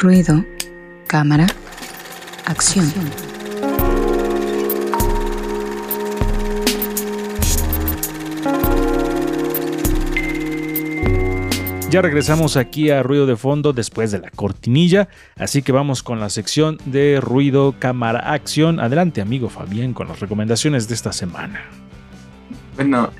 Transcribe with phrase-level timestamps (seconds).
[0.00, 0.44] Ruido,
[1.08, 1.48] cámara,
[2.44, 2.86] acción.
[11.90, 16.20] Ya regresamos aquí a Ruido de Fondo después de la cortinilla, así que vamos con
[16.20, 18.78] la sección de Ruido, Cámara, Acción.
[18.78, 21.64] Adelante, amigo Fabián, con las recomendaciones de esta semana.
[22.76, 23.10] Bueno,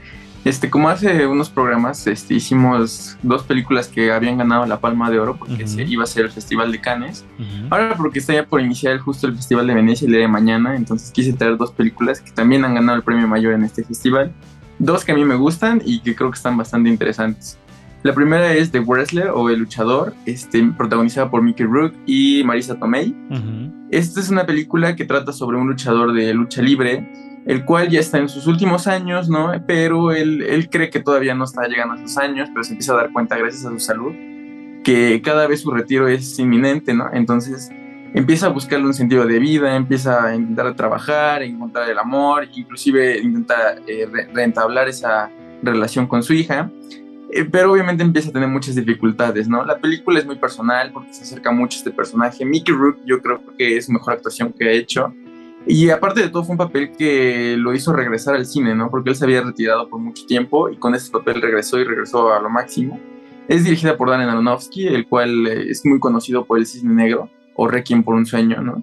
[0.48, 5.20] este, como hace unos programas, este, hicimos dos películas que habían ganado la Palma de
[5.20, 7.26] Oro porque se iba a ser el Festival de Cannes.
[7.68, 10.74] Ahora porque está ya por iniciar justo el Festival de Venecia el día de mañana,
[10.74, 14.32] entonces quise traer dos películas que también han ganado el premio mayor en este festival.
[14.78, 17.58] Dos que a mí me gustan y que creo que están bastante interesantes.
[18.02, 22.78] La primera es The Wrestler o El Luchador, este, protagonizada por Mickey Rourke y Marisa
[22.78, 23.14] Tomei.
[23.90, 27.10] Esta es una película que trata sobre un luchador de lucha libre,
[27.48, 29.52] el cual ya está en sus últimos años, ¿no?
[29.66, 32.92] Pero él, él cree que todavía no está llegando a sus años, pero se empieza
[32.92, 34.12] a dar cuenta gracias a su salud
[34.84, 37.10] que cada vez su retiro es inminente, ¿no?
[37.12, 37.70] Entonces
[38.14, 43.18] empieza a buscarle un sentido de vida, empieza a intentar trabajar, encontrar el amor, inclusive
[43.18, 45.30] intenta eh, reentablar esa
[45.62, 46.70] relación con su hija
[47.30, 49.64] eh, pero obviamente empieza a tener muchas dificultades, ¿no?
[49.64, 52.44] La película es muy personal porque se acerca mucho a este personaje.
[52.44, 55.12] Mickey Rourke yo creo que es mejor actuación que ha hecho.
[55.68, 58.90] Y aparte de todo fue un papel que lo hizo regresar al cine, ¿no?
[58.90, 62.32] Porque él se había retirado por mucho tiempo y con ese papel regresó y regresó
[62.32, 62.98] a lo máximo.
[63.48, 67.30] Es dirigida por Darren Aronofsky, el cual eh, es muy conocido por El Cisne Negro
[67.54, 68.80] o Requiem por un sueño, ¿no?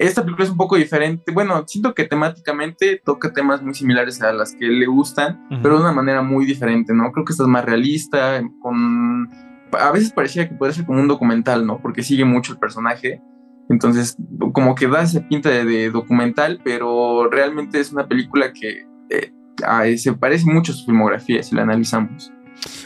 [0.00, 1.32] Esta película es un poco diferente.
[1.32, 5.82] Bueno, siento que temáticamente toca temas muy similares a las que le gustan, pero de
[5.82, 7.12] una manera muy diferente, ¿no?
[7.12, 9.30] Creo que esta es más realista, con...
[9.72, 11.78] A veces parecía que puede ser como un documental, ¿no?
[11.80, 13.22] Porque sigue mucho el personaje.
[13.68, 14.16] Entonces,
[14.52, 20.12] como que da esa pinta de, documental, pero realmente es una película que eh, se
[20.12, 22.32] parece mucho a su filmografía si la analizamos.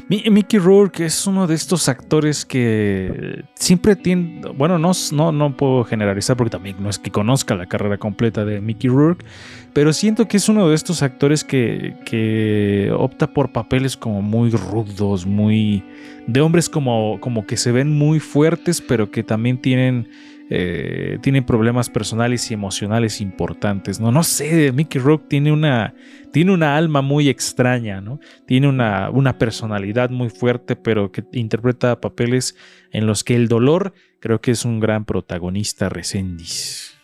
[0.09, 5.85] Mickey Rourke es uno de estos actores que siempre tiene, bueno, no, no, no puedo
[5.85, 9.25] generalizar porque también no es que conozca la carrera completa de Mickey Rourke,
[9.73, 14.51] pero siento que es uno de estos actores que, que opta por papeles como muy
[14.51, 15.85] rudos, muy
[16.27, 20.09] de hombres como, como que se ven muy fuertes, pero que también tienen
[20.53, 24.11] eh, tiene problemas personales y emocionales importantes, ¿no?
[24.11, 25.95] No sé, Mickey Rourke tiene una,
[26.33, 28.19] tiene una alma muy extraña, ¿no?
[28.47, 32.57] Tiene una, una personalidad muy fuerte, pero que interpreta papeles
[32.91, 36.97] en los que el dolor creo que es un gran protagonista, Resendis.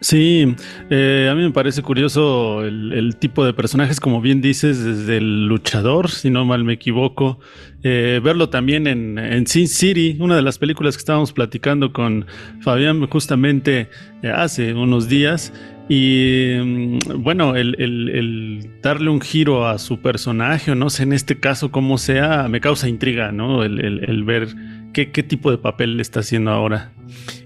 [0.00, 0.56] Sí,
[0.90, 5.46] eh, a mí me parece curioso el, tipo de personajes, como bien dices, desde el
[5.46, 7.38] luchador, si no mal me equivoco,
[7.82, 12.26] eh, verlo también en, Sin City, una de las películas que estábamos platicando con
[12.60, 13.88] Fabián justamente
[14.22, 15.52] eh, hace unos días.
[15.88, 21.38] Y mm, bueno, el, darle un giro a su personaje, o no sé, en este
[21.38, 23.64] caso, como sea, me causa intriga, ¿no?
[23.64, 24.48] El, ver
[24.92, 26.92] qué, tipo de papel le está haciendo ahora.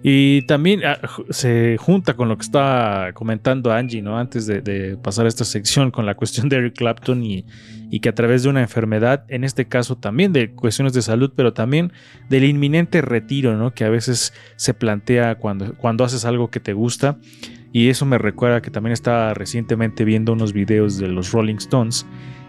[0.02, 4.18] Y también ah, se junta con lo que está comentando Angie, ¿no?
[4.18, 7.44] Antes de, pasar a esta sección con la cuestión de Eric Clapton y,
[8.00, 11.52] que a través de una enfermedad, en este caso también de cuestiones de salud, pero
[11.52, 11.92] también
[12.28, 13.74] del inminente retiro, ¿no?
[13.74, 17.18] Que a veces se plantea cuando, cuando haces algo que te gusta.
[17.72, 22.06] Y eso me recuerda que también estaba recientemente viendo unos videos de los Rolling Stones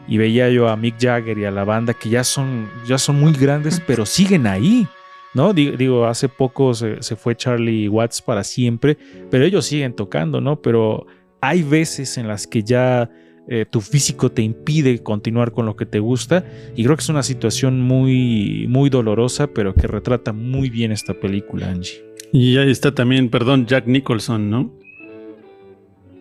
[0.08, 3.20] y veía yo a Mick Jagger y a la banda que ya son, ya son
[3.20, 4.88] muy grandes, pero siguen ahí.
[5.34, 5.54] ¿no?
[5.54, 8.98] Digo, hace poco se, fue Charlie Watts para siempre,
[9.30, 10.62] pero ellos siguen tocando, ¿no?
[10.62, 11.06] Pero
[11.42, 13.10] hay veces en las que ya
[13.50, 16.44] eh, tu físico te impide continuar con lo que te gusta
[16.76, 21.14] y creo que es una situación muy, muy dolorosa, pero que retrata muy bien esta
[21.14, 22.04] película, Angie.
[22.34, 24.74] Y ahí está también, perdón, Jack Nicholson, ¿no?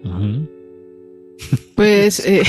[1.74, 2.42] Pues eh,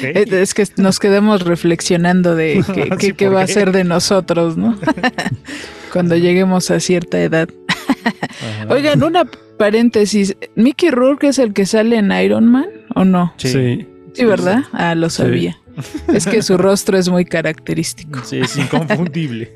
[0.00, 2.64] es que nos quedamos reflexionando de
[3.18, 4.78] qué, va a ser de nosotros, ¿no?
[5.92, 7.50] cuando lleguemos a cierta edad.
[8.70, 9.26] Oigan, una
[9.58, 10.36] paréntesis.
[10.54, 13.34] ¿Mickey Rourke es el que sale en Iron Man o no?
[13.36, 13.48] Sí.
[13.50, 13.86] Sí,
[14.22, 14.64] ¿verdad?
[14.72, 15.58] Ah, lo sabía.
[16.12, 18.20] Es que su rostro es muy característico.
[18.24, 19.52] Sí, es inconfundible.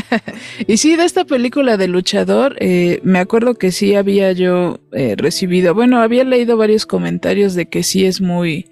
[0.66, 5.14] y sí, de esta película de luchador, eh, me acuerdo que sí había yo eh,
[5.16, 8.66] recibido, bueno, había leído varios comentarios de que sí es muy,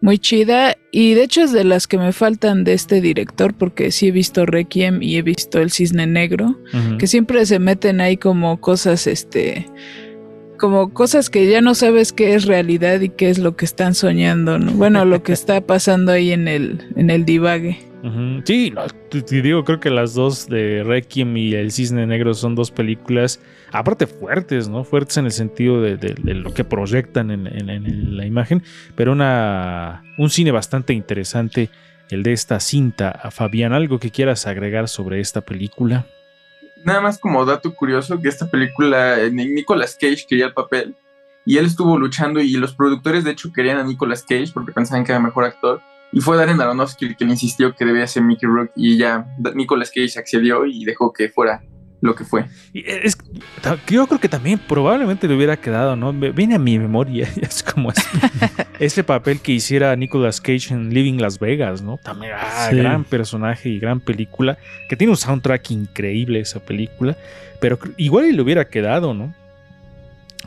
[0.00, 0.76] muy chida.
[0.92, 4.12] Y de hecho es de las que me faltan de este director, porque sí he
[4.12, 6.58] visto Requiem y he visto El Cisne Negro,
[6.98, 9.68] que siempre se meten ahí como cosas, este
[10.60, 13.94] como cosas que ya no sabes qué es realidad y qué es lo que están
[13.94, 14.72] soñando, ¿no?
[14.72, 17.78] Bueno, lo que está pasando ahí en el, en el divague.
[18.44, 18.72] Sí,
[19.10, 23.42] te digo, creo que las dos de Requiem y El Cisne Negro son dos películas,
[23.72, 24.84] aparte fuertes, ¿no?
[24.84, 28.62] Fuertes en el sentido de, lo que proyectan en, la imagen,
[28.96, 31.68] pero una, un cine bastante interesante,
[32.10, 33.10] el de esta cinta.
[33.10, 36.06] A Fabián, ¿algo que quieras agregar sobre esta película?
[36.84, 40.94] Nada más como dato curioso que esta película, Nicolas Cage quería el papel
[41.44, 45.04] y él estuvo luchando y los productores de hecho querían a Nicolas Cage porque pensaban
[45.04, 45.80] que era mejor actor
[46.12, 49.26] y fue Darren Aronofsky el que le insistió que debía ser Mickey Rourke y ya
[49.54, 51.62] Nicolas Cage accedió y dejó que fuera
[52.00, 52.46] lo que fue.
[52.72, 53.18] es,
[53.88, 56.12] yo creo que también probablemente le hubiera quedado, ¿no?
[56.12, 57.92] Viene a mi memoria, es como
[58.78, 61.98] ese papel que hiciera Nicolas Cage en Living Las Vegas, ¿no?
[61.98, 64.58] También, ah, gran personaje y gran película,
[64.88, 67.16] que tiene un soundtrack increíble esa película,
[67.60, 69.34] pero igual le hubiera quedado, ¿no?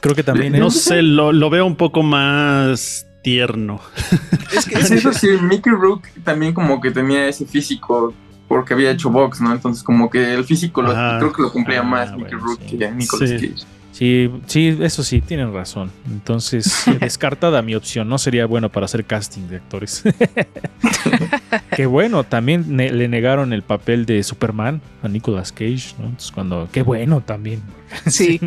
[0.02, 0.54] Creo que también...
[0.54, 3.80] No sé, lo, lo veo un poco más tierno.
[4.56, 8.14] Es que eso sí, Mickey Rook también como que tenía ese físico
[8.48, 9.52] porque había hecho box, ¿no?
[9.54, 12.92] Entonces como que el físico lo, creo que lo cumplía ah, más Mickey Rook que
[12.92, 13.66] Nicolas Cage.
[13.94, 15.92] Sí, sí, eso sí, tienen razón.
[16.08, 18.10] Entonces, descartada mi opción.
[18.10, 20.04] No sería bueno para hacer casting de actores.
[21.76, 26.06] qué bueno, también le negaron el papel de Superman a Nicolas Cage, ¿no?
[26.06, 26.68] Entonces, cuando.
[26.72, 27.62] Qué bueno también.
[28.08, 28.40] Sí.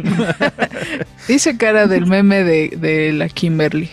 [1.28, 3.88] Dice cara del meme de, la Kimberly.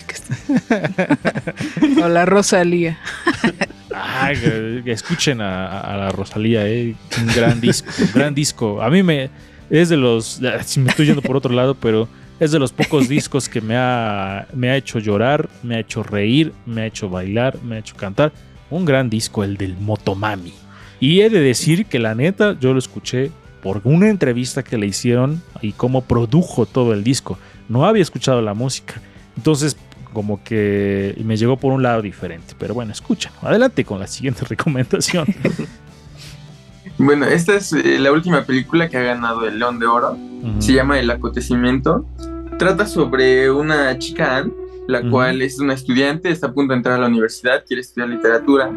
[2.04, 2.98] o la Rosalía.
[4.86, 6.96] Escuchen a, la Rosalía, ¿eh?
[7.22, 8.82] Un gran disco, un gran disco.
[8.82, 9.30] A mí me
[9.70, 12.08] es de los, si me estoy yendo por otro lado, pero
[12.40, 16.04] es de los pocos discos que me ha, me ha hecho llorar, me ha hecho
[16.04, 18.32] reír, me ha hecho bailar, me ha hecho cantar.
[18.70, 20.54] Un gran disco, el del Motomami.
[21.00, 23.32] Y he de decir que la neta, yo lo escuché
[23.62, 27.38] por una entrevista que le hicieron y cómo produjo todo el disco.
[27.70, 29.02] No había escuchado la música.
[29.38, 29.78] Entonces,
[30.14, 32.56] como que me llegó por un lado diferente.
[32.58, 33.32] Pero bueno, escucha.
[33.42, 35.28] Adelante con la siguiente recomendación.
[36.98, 40.18] Bueno, esta es eh, la última película que ha ganado el León de Oro.
[40.60, 42.06] Se llama El Acontecimiento.
[42.60, 44.52] Trata sobre una chica Anne,
[44.88, 48.10] la cual es una estudiante, está a punto de entrar a la universidad, quiere estudiar
[48.10, 48.72] literatura,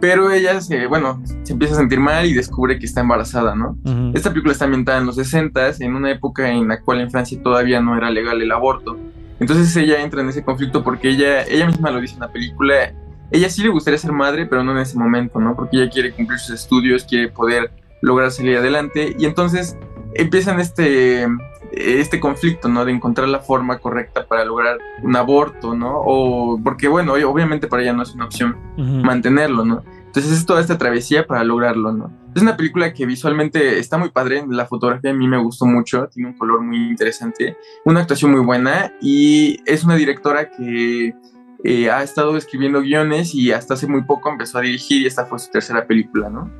[0.00, 3.78] pero ella se, bueno, se empieza a sentir mal y descubre que está embarazada, ¿no?
[4.14, 7.38] Esta película está ambientada en los 60 en una época en la cual en Francia
[7.42, 8.96] todavía no era legal el aborto.
[9.40, 12.92] Entonces ella entra en ese conflicto porque ella, ella misma lo dice en la película,
[13.30, 15.56] ella sí le gustaría ser madre, pero no en ese momento, ¿no?
[15.56, 17.72] Porque ella quiere cumplir sus estudios, quiere poder
[18.02, 19.76] lograr salir adelante y entonces
[20.14, 21.26] empiezan este,
[21.72, 22.84] este conflicto, ¿no?
[22.84, 26.00] De encontrar la forma correcta para lograr un aborto, ¿no?
[26.04, 29.82] O porque, bueno, obviamente para ella no es una opción mantenerlo, ¿no?
[30.10, 32.12] Entonces es toda esta travesía para lograrlo, ¿no?
[32.34, 36.08] Es una película que visualmente está muy padre, la fotografía a mí me gustó mucho,
[36.12, 41.14] tiene un color muy interesante, una actuación muy buena y es una directora que
[41.62, 45.26] eh, ha estado escribiendo guiones y hasta hace muy poco empezó a dirigir y esta
[45.26, 46.50] fue su tercera película, ¿no?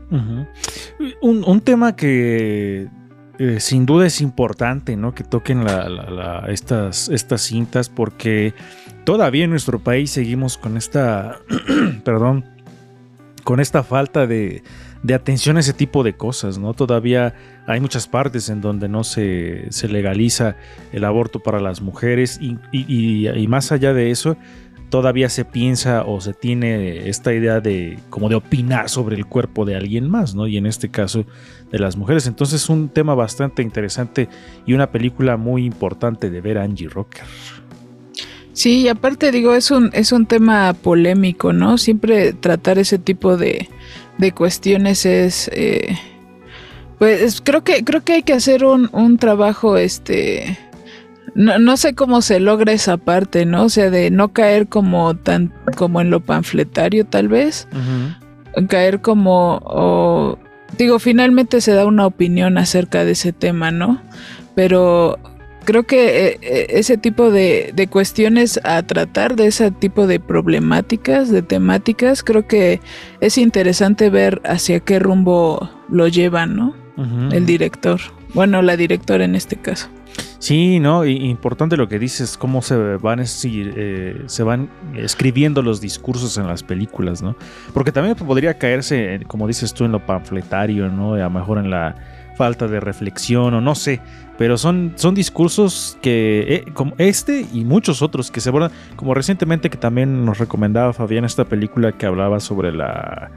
[1.20, 2.88] un, tema que
[3.40, 5.12] eh, sin duda es importante, ¿no?
[5.12, 5.64] Que toquen
[6.46, 8.54] estas, estas cintas porque
[9.04, 11.40] todavía en nuestro país seguimos con esta,
[12.04, 12.44] perdón,
[13.50, 14.62] con esta falta de,
[15.12, 16.72] atención a ese tipo de cosas, ¿no?
[16.72, 17.34] Todavía
[17.66, 20.54] hay muchas partes en donde no se, legaliza
[20.92, 24.36] el aborto para las mujeres y, más allá de eso,
[24.88, 29.64] todavía se piensa o se tiene esta idea de como de opinar sobre el cuerpo
[29.64, 30.46] de alguien más, ¿no?
[30.46, 31.24] Y en este caso
[31.72, 32.28] de las mujeres.
[32.28, 34.28] Entonces un tema bastante interesante
[34.64, 37.24] y una película muy importante de ver Angie Rocker.
[38.60, 41.78] Sí, y aparte digo, es un, es un tema polémico, ¿no?
[41.78, 43.70] Siempre tratar ese tipo de,
[44.18, 45.48] de cuestiones es...
[45.54, 45.96] Eh,
[46.98, 50.58] pues creo que, creo que hay que hacer un, un trabajo, este
[51.34, 53.64] no, no, sé cómo se logra esa parte, ¿no?
[53.64, 57.66] O sea, de no caer como tan como en lo panfletario tal vez.
[58.68, 60.38] Caer como o,
[60.76, 64.02] digo, finalmente se da una opinión acerca de ese tema, ¿no?
[64.54, 65.18] Pero
[65.70, 70.18] creo que eh, eh, ese tipo de, de, cuestiones a tratar, de ese tipo de
[70.18, 72.80] problemáticas, de temáticas, creo que
[73.20, 76.74] es interesante ver hacia qué rumbo lo lleva, ¿no?
[77.32, 78.00] El director.
[78.34, 79.88] Bueno, la directora en este caso.
[80.40, 86.36] Sí, no, importante lo que dices, cómo se van, eh, se van escribiendo los discursos
[86.36, 87.36] en las películas, ¿no?
[87.72, 91.14] Porque también podría caerse, como dices tú, en lo panfletario, ¿no?
[91.14, 91.94] A lo mejor en la
[92.40, 94.00] falta de reflexión o no sé,
[94.38, 99.12] pero son, son discursos que, eh, como este y muchos otros que se abordan, como
[99.12, 103.30] recientemente que también nos recomendaba Fabián esta película que hablaba sobre la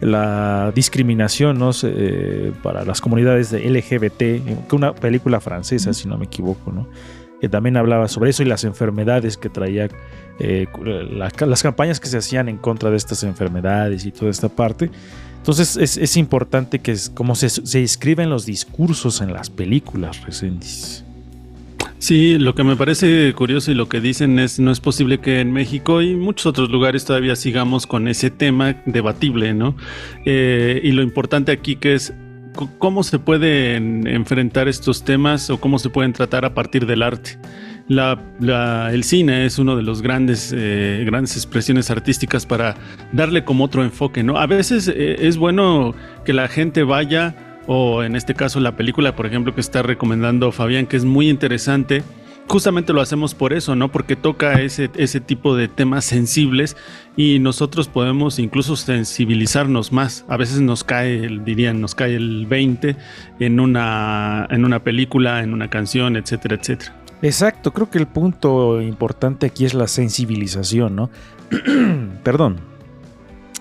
[0.00, 1.70] la discriminación ¿no?
[1.82, 6.86] Eh, para las comunidades de LGBT, una película francesa, si no me equivoco, ¿no?
[7.40, 9.88] que también hablaba sobre eso y las enfermedades que traía,
[10.38, 14.90] eh, las campañas que se hacían en contra de estas enfermedades y toda esta parte.
[15.40, 21.02] Entonces es, importante que como se, se escriben los discursos en las películas recientes.
[21.98, 25.40] Sí, lo que me parece curioso y lo que dicen es no es posible que
[25.40, 29.76] en México y muchos otros lugares todavía sigamos con ese tema debatible, ¿no?
[30.24, 32.14] Eh, y lo importante aquí que es
[32.78, 37.38] cómo se pueden enfrentar estos temas o cómo se pueden tratar a partir del arte.
[37.90, 42.76] El cine es uno de los grandes, eh, grandes expresiones artísticas para
[43.12, 44.38] darle como otro enfoque, ¿no?
[44.38, 45.94] A veces eh, es bueno
[46.24, 47.34] que la gente vaya,
[47.66, 51.28] o en este caso la película, por ejemplo, que está recomendando Fabián, que es muy
[51.28, 52.04] interesante,
[52.46, 53.90] justamente lo hacemos por eso, ¿no?
[53.90, 56.76] Porque toca ese, ese tipo de temas sensibles
[57.16, 60.24] y nosotros podemos incluso sensibilizarnos más.
[60.28, 62.96] A veces nos cae, dirían, nos cae el 20
[63.40, 66.99] en una, en una película, en una canción, etcétera, etcétera.
[67.22, 71.10] Exacto, creo que el punto importante aquí es la sensibilización, ¿no?
[72.22, 72.60] Perdón,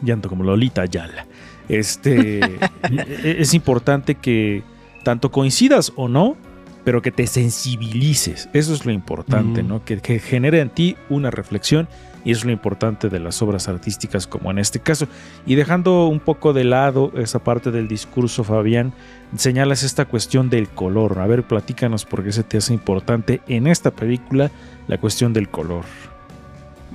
[0.01, 1.28] llanto como Lolita Yala.
[1.68, 2.39] Este,
[2.89, 4.63] e-, es importante que
[5.04, 6.38] tanto coincidas o no,
[6.84, 8.50] pero que te sensibilices.
[8.54, 9.84] Eso es lo importante, ¿no?
[9.84, 11.88] Que, genere en ti una reflexión
[12.26, 15.08] y es lo importante de las obras artísticas como en este caso.
[15.46, 18.94] Y dejando un poco de lado esa parte del discurso, Fabián,
[19.36, 21.20] señalas esta cuestión del color.
[21.20, 24.52] A ver, platícanos por qué se te hace importante en esta película
[24.88, 25.86] la cuestión del color.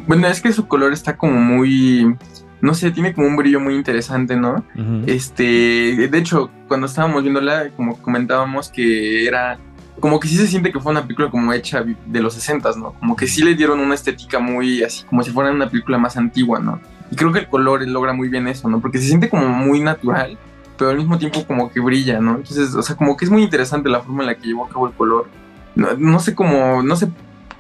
[0.07, 2.17] Bueno, es que su color está como muy
[2.65, 4.65] no sé, tiene como un brillo muy interesante, ¿no?
[5.05, 9.59] Este, de hecho, cuando estábamos viéndola, como comentábamos que era
[10.01, 12.93] como que sí se siente que fue una película como hecha de los 60, ¿no?
[12.95, 16.17] Como que sí le dieron una estética muy así, como si fuera una película más
[16.17, 16.81] antigua, ¿no?
[17.11, 18.81] Y creo que el color logra muy bien eso, ¿no?
[18.81, 20.37] Porque se siente como muy natural,
[20.77, 22.37] pero al mismo tiempo como que brilla, ¿no?
[22.37, 24.69] Entonces, o sea, como que es muy interesante la forma en la que llevó a
[24.69, 25.29] cabo el color.
[25.77, 27.09] No, sé cómo, no sé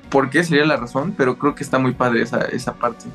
[0.08, 3.06] por qué sería la razón, pero creo que está muy padre esa, esa parte.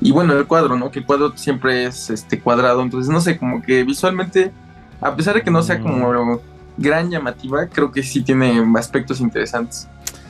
[0.00, 0.90] Y bueno, el cuadro, ¿no?
[0.90, 4.52] Que el cuadro siempre es este cuadrado, entonces no sé, como que visualmente,
[5.00, 6.40] a pesar de que no sea como
[6.78, 9.88] gran llamativa, creo que sí tiene aspectos interesantes.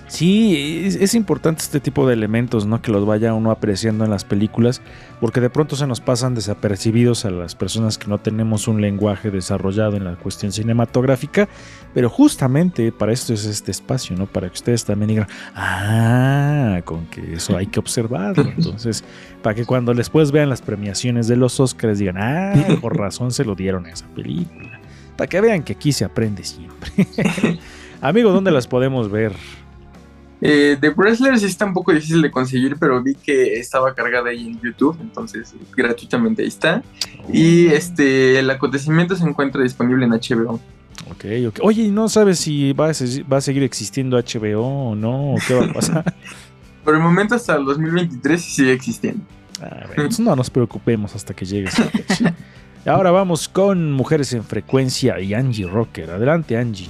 [0.09, 2.81] Sí, es, importante este tipo de elementos, ¿no?
[2.81, 4.81] Que los vaya uno apreciando en las películas,
[5.21, 9.31] porque de pronto se nos pasan desapercibidos a las personas que no tenemos un lenguaje
[9.31, 11.47] desarrollado en la cuestión cinematográfica,
[11.93, 14.27] pero justamente para esto es este espacio, ¿no?
[14.27, 18.51] Para que ustedes también digan, ah, con que eso hay que observarlo.
[18.57, 19.05] Entonces,
[19.43, 23.45] para que cuando después vean las premiaciones de los Oscars digan, ah, por razón se
[23.45, 24.78] lo dieron a esa película.
[25.19, 26.93] Para que vean que aquí se aprende siempre.
[28.01, 29.33] Amigo, ¿dónde las podemos ver?
[30.41, 34.47] Eh, The Wrestlers está un poco difícil de conseguir, pero vi que estaba cargada ahí
[34.47, 36.85] en YouTube, entonces gratuitamente ahí está.
[37.33, 37.73] Y oh.
[37.73, 40.61] este el acontecimiento se encuentra disponible en HBO.
[41.11, 41.59] Ok, ok.
[41.63, 42.93] Oye, ¿no sabes si va a,
[43.31, 45.35] va a seguir existiendo HBO o no?
[45.35, 46.15] ¿O qué va a pasar?
[46.85, 49.25] Por el momento hasta el 2023 sigue existiendo.
[49.61, 49.85] Ah,
[50.21, 51.91] no nos preocupemos hasta que llegue esa
[52.87, 56.11] Ahora vamos con Mujeres en Frecuencia y Angie Rocker.
[56.11, 56.89] Adelante, Angie.